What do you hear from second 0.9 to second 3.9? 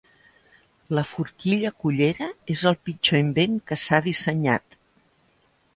La forquilla-cullera és el pitjor invent que